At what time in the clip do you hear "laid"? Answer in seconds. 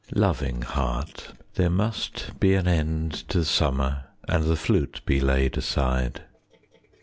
5.21-5.59